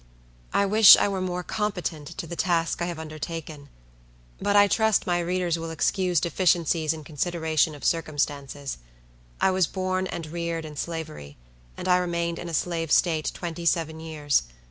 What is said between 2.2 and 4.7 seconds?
the task I have undertaken. But I